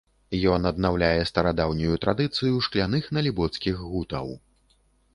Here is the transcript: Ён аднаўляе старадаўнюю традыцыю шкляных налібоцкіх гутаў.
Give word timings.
Ён 0.53 0.63
аднаўляе 0.69 1.19
старадаўнюю 1.31 2.01
традыцыю 2.07 2.65
шкляных 2.71 3.03
налібоцкіх 3.19 3.89
гутаў. 3.95 4.27